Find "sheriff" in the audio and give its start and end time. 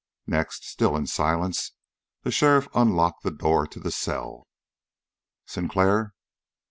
2.31-2.67